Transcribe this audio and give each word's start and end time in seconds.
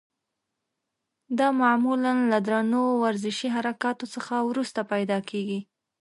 دا 1.37 1.47
معمولا 1.61 2.13
له 2.31 2.37
درنو 2.47 2.83
ورزشي 3.03 3.47
حرکاتو 3.55 4.05
څخه 4.15 4.33
وروسته 4.49 4.79
پیدا 4.93 5.17
کېږي. 5.29 5.59